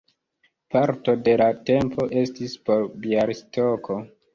Parto 0.75 1.15
de 1.29 1.37
la 1.43 1.49
tempo 1.69 2.11
estis 2.25 2.59
por 2.67 2.87
Bjalistoko. 3.07 4.05